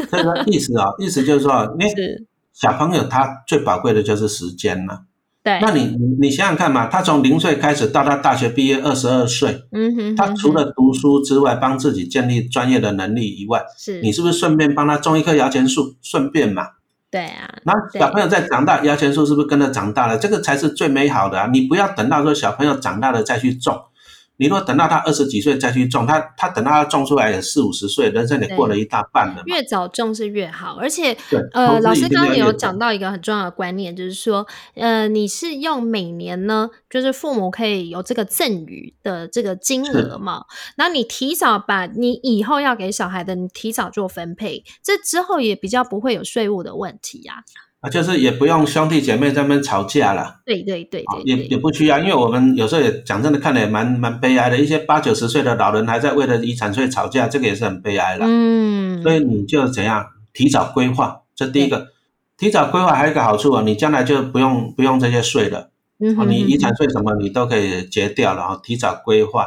[0.46, 1.94] 意思啊、意思就是说，因为，
[2.52, 5.04] 小朋友他最宝贵的就是时间了。
[5.42, 15.94] 对，那你你你想想看嘛，他从零岁开始到他大学毕业二十二岁，嗯哼，他除了读书之外，帮自己建立专业的能力以外，是你是不是顺便帮他种一棵摇钱树？
[16.02, 16.66] 顺便嘛，
[17.10, 20.18] 对啊，然后小朋友在长大，摇钱树是不是跟着长大了？
[20.18, 21.48] 这个才是最美好的啊！
[21.50, 23.80] 你不要等到说小朋友长大了再去种，
[24.38, 29.42] 你如果等到他二十几岁再去种，他他等到他种出来也四五十岁，人生也过了一大半了。
[29.46, 31.16] 越早种是越好，而且，
[31.52, 40.44] 呃，老师刚刚有讲到一个很重要的观念，就是说，呃，你是用每年呢，就是父母可以有这个赠与的这个金额嘛，
[40.76, 47.42] 然后你提早把你以后要给小孩的，你提早做分配，这之后也比较不会有税务的问题呀、啊，
[47.90, 50.40] 就是也不用兄弟姐妹在那边吵架了。
[50.44, 54.58] 对对对啊也对对，也不需要，因为我们有时候也讲真的，看的也蛮蛮悲哀的。
[54.58, 58.26] 一些八九十岁的老人还在为了遗产税吵架，这个也是很悲哀了。
[58.28, 61.88] 嗯，所以你就怎样提早规划，这第一个。
[62.36, 65.58] 提早规划还有一个好处啊，你将来就不用不用这些税了。
[65.58, 69.44] 哦，嗯哼你遗产税什么你都可以结掉了啊，提早规划。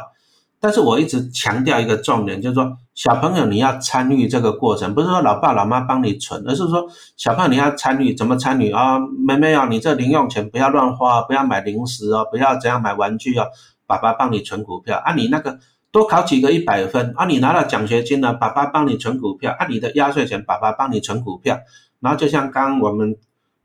[0.60, 6.86] 但是我一直强调一个重点，就是说小朋友你要参与这个过程，不是说老爸老妈帮你存，而是说
[7.16, 8.70] 小朋友你要参与，怎么参与？
[8.70, 8.96] 啊？
[9.26, 13.48] 妹妹啊，你这零用钱不要乱花，不要买零食哦，不要怎样买玩具哦，
[13.88, 15.02] 爸爸帮你存股票。
[15.04, 15.58] 啊，你那个
[15.90, 21.58] 多考几个一百分啊，你拿了奖学金了，爸爸帮你存股票啊，你的压岁钱爸爸帮你存股票，
[21.98, 23.16] 然后就像刚刚我们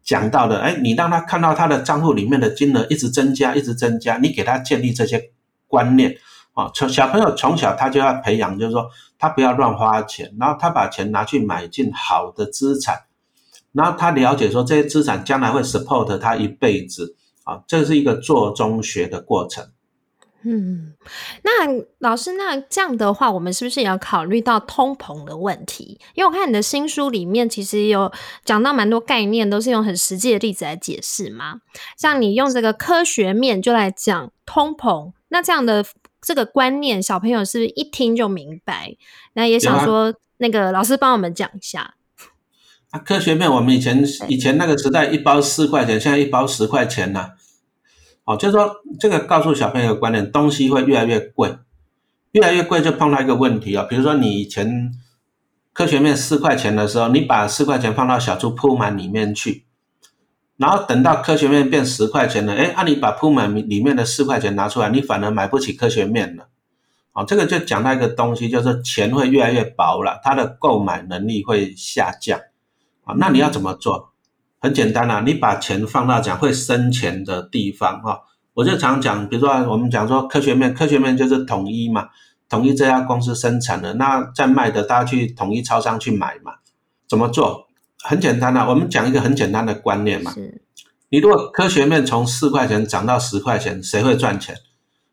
[0.04, 5.30] 讲到的，哎，你让他看到他的账户里面的金额一直增加，一直增加，你给他建立这些
[5.68, 6.16] 观念。
[6.58, 8.90] 啊，从小朋友从小他就要培养，就是说
[9.20, 13.04] 他不要乱花钱，然后他把钱拿去买进好的资产，
[13.74, 19.68] 然后他了解说这些资产将来会 support 他一辈子啊，这是一个做中学的过程。
[20.42, 20.94] 嗯，
[21.44, 21.68] 那
[22.00, 26.00] 老师，那这样的话，我们是不是也要考虑到通膨的问题？
[26.16, 28.12] 因为我看你的新书里面其实有
[28.44, 31.56] 讲到蛮多概念，都是用很实际的例子来解释嘛。
[31.98, 35.86] 像你用这个科学面就来讲通膨，那这样的
[36.22, 38.96] 这个观念，小朋友是不是一听就明白？
[39.34, 41.96] 那也想说，那个老师帮我们讲一下。
[42.90, 47.36] 啊，科学面我们以前以前那个时代一包四块钱，现在一包十块钱了、
[48.24, 51.58] 哦，就是说这个告诉小朋友的观念，东西会越来越贵，
[52.32, 54.92] 越来越贵就碰到一个问题啊、比如说你以前
[55.74, 59.67] 科学面四块钱的时候，你把四块钱放到小猪铺满里面去，
[60.58, 66.50] 然后等到科学面变十块钱了，哎，啊你把铺满里面的四块钱拿出来，你反而买不起科学面了。
[67.14, 72.40] 哦，这个就讲到一个东西，就是钱会越来越薄了，它的购买能力会下降。
[73.06, 74.14] 啊，那你要怎么做？
[74.60, 78.22] 很简单啊，你把钱放到讲会生钱的地方哈、
[78.56, 82.10] 我就常讲，比如说我们讲说科学面，科学面就是统一嘛，
[82.50, 86.54] 统一这家公司生产的，那在卖的大家去统一超商去买嘛。
[87.08, 87.67] 怎么做？
[88.08, 90.32] 很简单啊，我们讲一个很简单的观念嘛。
[90.32, 90.62] 是，
[91.10, 94.56] 你如果科学面从四块钱涨到十块钱，谁会赚钱？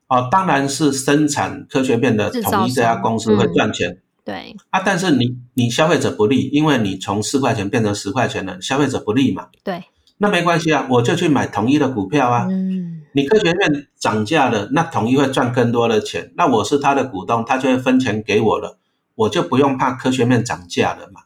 [0.06, 3.98] 哦，当然是生产科学面的统一这家公司会嗯赚钱。
[4.24, 9.48] 对啊，但是你你消费者不利，因为你从四块钱变成十块钱了，消费者不利嘛。
[9.64, 9.82] 对，
[10.18, 12.46] 那没关系啊，我就去买统一的股票啊。
[12.48, 18.78] 嗯，你科学面涨价了，那统一会赚更多的钱，那我是他的股东，他就会分钱给我了，
[19.16, 21.22] 我就不用怕科学面涨价了嘛。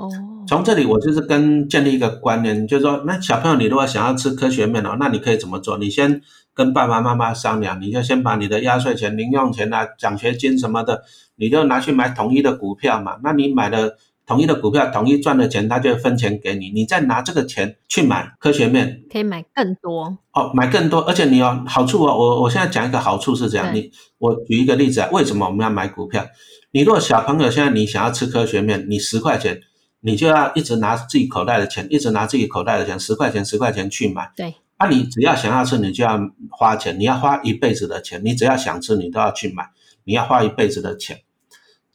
[0.00, 0.08] 哦，
[0.48, 5.76] 从这里我就是跟建立一个观念，就是说，那小朋友你如果想要吃科学面哦，那你可以怎么做？
[5.78, 6.22] 你先
[6.54, 11.02] 跟爸爸妈妈商量，你就先把你的压岁钱、零用钱啊、奖学金什么的，
[11.36, 13.18] 你就拿去买统一的股票嘛。
[13.22, 22.16] 那你买了统一的股票，统一赚的钱，他就分钱给你，你再拿这个钱去买科学面可以买更多，哦，买更多，而且你有好处哦。
[22.16, 26.24] 我我现在讲一个好处是这样，你我举一个例子啊，为什么我们要买股票？
[26.72, 29.60] 你如果小朋友现在你想要吃科学面，你十块钱，
[30.00, 34.32] 你就要一直拿自己口袋的钱，一直拿自己口袋的钱，十块钱十块钱去买。
[34.36, 36.18] 对，啊，你只要想要吃，你就要
[36.50, 38.20] 花钱，你要花一辈子的钱。
[38.24, 39.68] 你只要想吃，你都要去买，
[40.04, 41.20] 你要花一辈子的钱。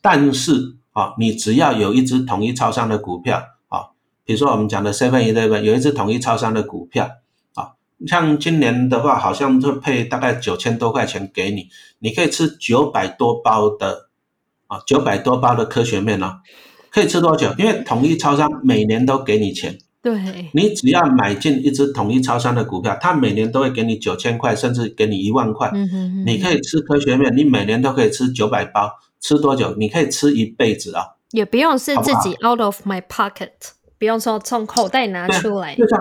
[0.02, 3.88] 但是啊，你只要有一只统一超商的股票啊，
[4.24, 7.10] 比如说我们讲的 Seven Eleven 有一只统一超商的股票
[7.56, 7.74] 啊，
[8.06, 14.10] 像今年的话，好像会配大概九千多块钱给你，你可以吃九百多包的
[14.68, 16.40] 啊，九百多包的科学面哦，
[16.96, 17.54] 可以吃多久？
[17.58, 20.14] 因为统一超商每年都给你钱，对，
[20.54, 29.76] 你只要买进一只统一超商的股票，它每年都会给你九千块，甚至给你一万块，嗯哼哼，你可以吃科学面，你每年都可以吃九百包，吃多久？
[29.78, 31.04] 你可以吃一辈子啊！
[31.32, 33.50] 也不用是自己 out of my pocket，
[34.00, 36.00] 不用说从口袋拿出来，就像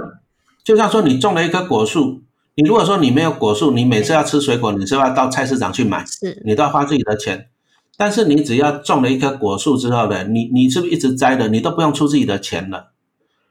[0.63, 2.23] 就像说你种了一棵果树，
[2.55, 7.49] 你如果说你没有果树，你每次要吃水果，你是要到菜市场去买，是，你都要花自己的钱。
[7.97, 12.93] 但是你只要种了一棵果树之后呢，你你是不是一直摘的，你都不用出自己的钱了？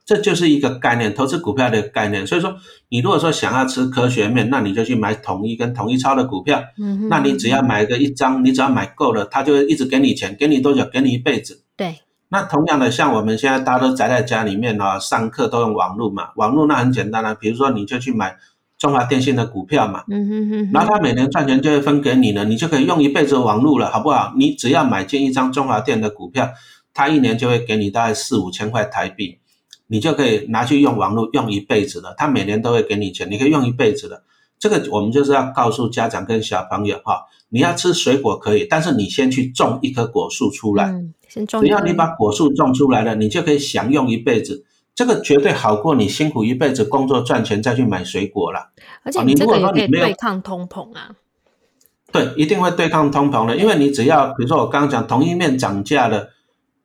[0.06, 2.28] 这就是一个概念，投资股票的概念。
[2.28, 2.54] 所以说，
[2.90, 6.62] 你如果说想要吃科学面，那你就去买统一跟统一超的股票。
[6.78, 10.84] 嗯，那你只要买个一张，你只要买够了，他就会一直给你钱，给你多久？
[10.92, 11.64] 给你一辈子。
[11.78, 18.36] 对，那同样的，像我们现在大家都宅在家里面啊，上课都用网络嘛，网络那很简单啊，比如说你就去买
[18.84, 24.34] 中华电信的股票嘛，嗯哼哼然哼，后他每年赚钱就会分给你了，你就可以用一辈子的网络了，好不好？
[24.38, 26.50] 你只要买进一张中华电的股票，
[26.93, 29.38] 他一年就会给你大概四五千块台币，
[29.88, 32.13] 你就可以拿去用网络用一辈子了。
[32.17, 34.22] 他每年都会给你钱，你可以用一辈子的。
[34.60, 40.91] 这个我们就是要告诉家长跟小朋友哈，你要吃水果可以，但是你先去种一棵果树出来。
[40.91, 44.65] 嗯，先种只要你把果树种出来了，你就可以享用一辈子。
[44.96, 48.72] 这个绝对好过你辛苦一辈子工作赚钱再去买水果了。
[49.04, 51.16] 而且你这个也可以对抗通膨啊，
[52.12, 56.30] 对，一定会对抗通膨的，因为你只要比如说我刚刚讲同一面涨价了，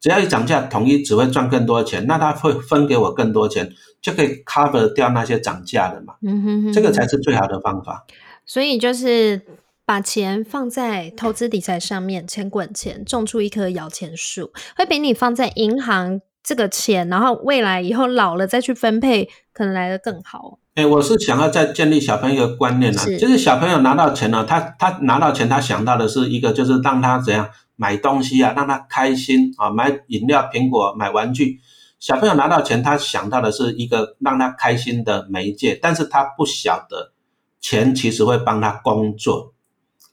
[0.01, 6.15] 只要一涨价，统一只会赚更多钱，那他会分给我更多钱，就可以 cover 掉那些涨价的嘛。
[6.23, 8.07] 嗯哼哼，这个才是最好的方法。
[8.47, 9.43] 所以就是
[9.85, 20.59] 把钱放在投资理财上面，钱滚钱，种出一棵摇钱树，会比你放在银行这个钱，然后未来以后老了再去分配，可能来的更好。
[20.77, 31.61] 哎，我是想要再建立小朋友的观念啊，是就是小朋友拿到钱呢、他他拿到钱，他想到的是一个就是让他怎样买东西啊，让他开心啊，买饮料、苹果、买玩具。
[32.01, 37.13] 小朋友拿到钱，他想到的是一个让他开心的媒介，但是他不晓得
[37.61, 39.53] 钱其实会帮他工作，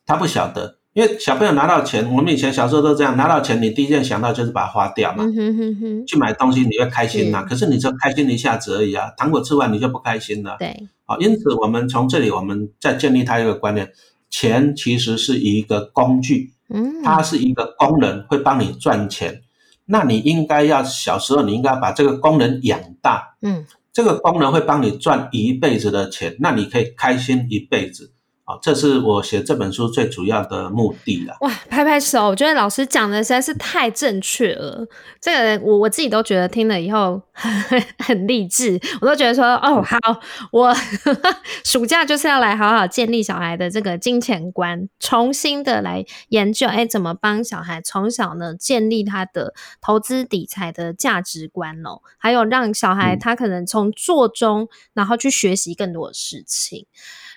[0.06, 10.56] 他不晓得，因为小朋友拿到钱，我们以前小时候都这样，拿到钱你第一件想到就是把它花掉嘛，嗯哼哼哼，去买东西你会开心嘛，是可是你就开心一下子而已啊，糖果吃完你就不开心了。
[10.58, 13.92] 对，好，因此我们从这里我们再建立他一个观念，
[14.30, 19.42] 钱其实是一个工具，嗯，它是一个功能，会帮你赚钱。
[19.84, 28.14] 那你应该要小时候你应该把这个功能养大，嗯，这个功能会帮你赚一辈子的钱，那你可以开心一辈子。
[28.46, 31.36] 啊，这是我写这本书最主要的目的了。
[31.42, 32.28] 哇，拍拍手！
[32.28, 34.88] 我觉得老师讲的实在是太正确了。
[35.20, 39.98] 这个我我自己都觉得听了以后很 很励志，我都觉得说哦好，
[40.52, 40.72] 我
[41.66, 56.86] 暑假就是要来好好建立小孩的这个金钱观，重新的来研究，哎，怎么帮小孩从小呢建立他的投资理财的价值观哦，还有让小孩嗯他可能从做中，然后去学习更多的事情。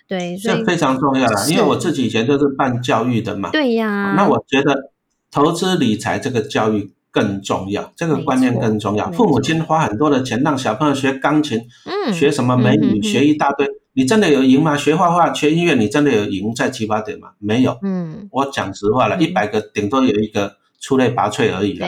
[0.09, 3.51] 对，这非常重要了，因为我自己以前就是办教育的嘛。
[3.51, 4.91] 对呀，那我觉得
[5.31, 9.11] 投资理财这个教育更重要，这个观念更重要。
[9.13, 14.77] 父母亲花很多的钱让小朋友学钢琴，嗯学什么美女，学一大堆，你真的有赢吗？
[14.77, 17.33] 学画画、学音乐，你真的有赢在起跑点吗？
[17.39, 17.79] 没有。
[17.83, 21.87] 嗯，我讲实话了，嗯一百个顶多有一个出类拔萃而已了。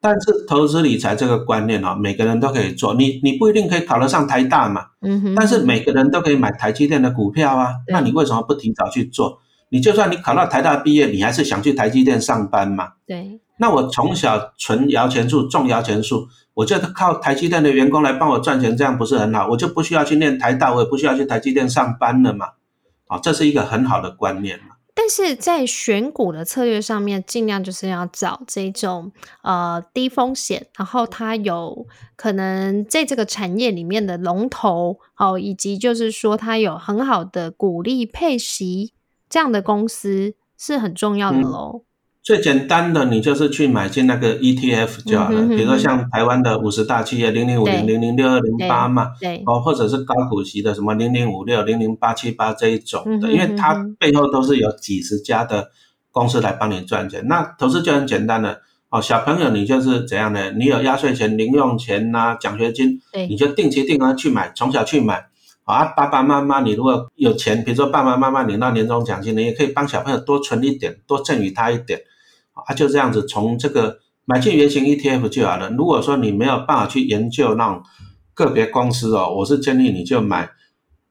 [0.00, 9.38] 对，但是投资理财这个观念啊，每个人都可以做，你你不一定可以考得上台大嘛，嗯哼，但是每个人都可以买台积电的股票啊，那你为什么不提早去做？
[9.68, 12.94] 你就算你考到台大毕业，你还是想去台积电上班嘛？
[13.06, 19.46] 对，那我从小存摇钱树，种摇钱树，我就靠台积电的员工来帮我赚钱，这样不是很好？
[19.48, 22.46] 我就不需要去念台大，我也不需要去台积电上班了嘛？
[23.06, 24.69] 啊，这是一个很好的观念嘛。
[25.02, 29.10] 但是在选股的策略上面，尽量就是要找这种
[29.40, 38.92] 呃低风险，然后它有可能在这个产业里面的龙头哦，以及就是说它有很好的股利配息
[39.30, 41.84] 这样的公司是很重要的嗯喽。
[42.22, 55.70] 最简单的，你就是去买进那个 ETF 就好了，嗯哼哼比如说像台湾的五十大企业零零五零、零零六二零八嘛，对，哦，或者是高股息的什么零零五六、零零八七八这一种的，嗯哼因为它背后都是有几十家的
[56.10, 57.26] 公司来帮你赚钱。
[57.26, 58.58] 那投资就很简单了
[58.90, 60.50] 哦，小朋友你就是怎样呢？
[60.50, 65.24] 你有压岁钱、零用钱呐、奖学金，你就定期定额去买，从小去买。
[65.70, 72.00] 啊，爸爸妈妈，你如果有钱，比如说爸爸妈妈领到年终奖金，你也可以帮小朋友多存一点，多赠予他一点。
[72.52, 75.70] 啊，就这样子，从这个买进原型 ETF 就好了。
[75.70, 77.82] 如果说你没有办法去研究那种
[78.34, 80.50] 个别公司哦，我是建议你就买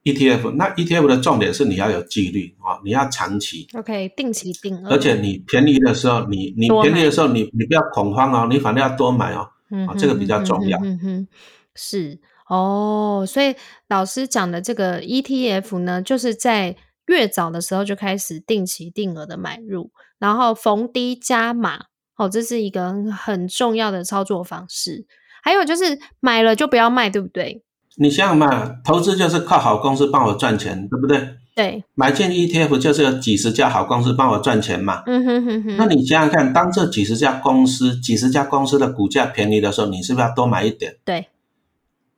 [0.04, 0.50] ETF。
[0.52, 3.66] 那 ETF 的重点是你要有纪律啊，你要长期。
[3.74, 4.90] OK，定期定额。
[4.90, 9.48] 而且你便宜的时候，你你便宜的时候，你你不要恐慌哦，你反正要多买哦。
[9.70, 10.78] 嗯，这个比较重要。
[10.82, 11.28] 嗯哼，
[11.74, 12.18] 是。
[12.50, 13.54] 哦，所以
[13.88, 16.74] 老师讲的这个 ETF 呢，就是在
[17.06, 21.84] 越早的时候就开始定期定额的买入，然后逢低加码。
[22.16, 25.06] 哦，这是一个很重要的操作方式。
[25.42, 27.62] 还有就是买了就不要卖，对不对？
[27.96, 31.36] 你想想嘛，投资就是靠好公司帮我赚钱，对不对？
[31.54, 35.02] 对，买进 ETF 就是有几十家好公司帮我赚钱嘛。
[35.06, 35.76] 嗯哼哼哼。
[35.76, 40.96] 那你想想看，当这几十家公司、几十家公司的股价便宜的时候，你是不是要多买一点？
[41.04, 41.28] 对。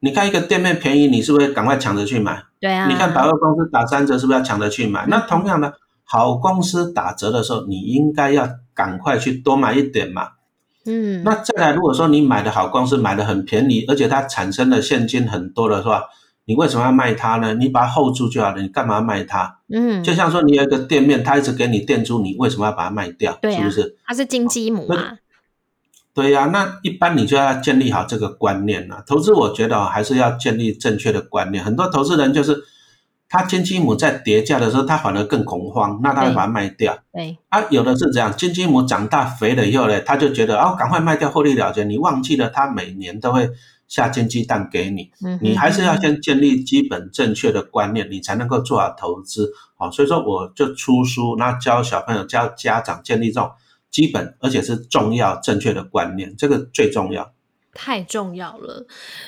[0.04, 2.42] 你看一个店面便宜，你是不是赶快抢着去买？
[2.60, 2.88] 对啊。
[2.88, 5.06] 你看百货公司打三折，是不是要抢着去买？
[5.06, 10.30] 那同样的，好公司打折的时候，你应该要赶快去多买一点嘛。
[10.86, 11.22] 嗯。
[11.22, 16.02] 那再来，如果说你买的好公司买的很便宜，而且它产生的现金很多的话，
[16.46, 17.54] 你为什么要卖它呢？
[17.54, 19.58] 你把它 hold 住就好了，你干嘛卖它？
[19.72, 20.02] 嗯。
[20.02, 23.38] 就像说你有一个店面，它一直给你店租，你为什么要把它卖掉？
[23.40, 23.96] 对是不是？
[24.04, 24.96] 它是金鸡母嘛。
[26.14, 29.02] 对呀，那一般你就要建立好这个观念了。
[29.06, 31.64] 投资我觉得还是要建立正确的观念。
[31.64, 32.62] 很多投资人就是
[33.30, 36.98] 他金鸡母在跌价的时候，他反而更恐慌，那他会把它卖掉。
[37.14, 41.82] 对啊，有的是这样，金鸡母长大肥了以后呢，他就觉得哦，赶快卖掉获利了结。
[41.84, 43.48] 你忘记了他每年都会
[43.88, 45.10] 下金鸡蛋给你。
[45.24, 49.50] 嗯，你还是要先建立基本正确的观念，你才能够做好投资。
[49.78, 53.50] 好，所以说我就出书，那教小朋友、教家长建立这种。
[53.92, 57.32] 基本而且是重要正确的观念，这个最重要，
[57.74, 58.86] 太重要了。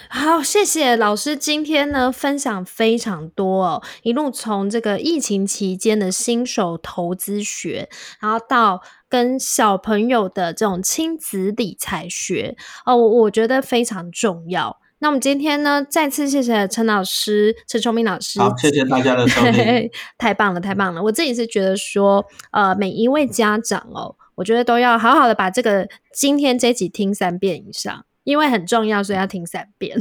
[0.08, 7.88] 好，谢谢老师今天呢分享非常多哦，一路从这个疫情期间的新手投资学，
[8.20, 12.56] 然后到跟小朋友的这种亲子理财学
[12.86, 14.80] 哦，我觉得非常重要。
[15.00, 18.40] 那我们今天呢，再次谢谢陈老师、陈崇明老师。
[18.40, 21.02] 好，谢谢大家的收听， 太棒了，太棒了！
[21.02, 24.16] 我自己是觉得说，呃，每一位家长哦。
[24.36, 29.98] 我觉得都要好好的把这个今天这集听三遍以上，因为很重要，所以要听三遍。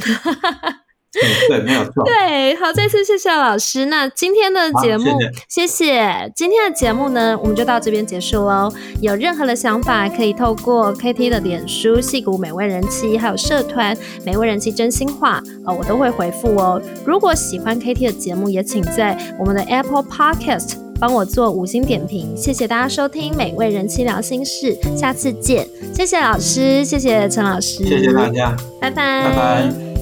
[1.48, 2.04] 对，没有 错。
[2.06, 3.86] 对，好，再次谢谢老师。
[3.86, 5.12] 那今天的节目，
[5.48, 6.32] 谢谢。
[6.36, 8.74] 今天的节目呢，我们就到这边结束喽。
[9.00, 16.82] 有任何的想法，可以透过 KT 的脸书、戏骨美味人妻，还有社团美味人妻真心话，呃，我都会回复哦。
[17.06, 20.83] 如果喜欢 KT 的节目，也请在我们的 Apple Podcast。
[21.00, 25.68] 帮我做五星点评，谢谢大家收听《美味人妻聊心事》，下次见。
[25.94, 29.93] 谢谢老师，谢谢陈老师，谢谢大家，拜拜，拜拜。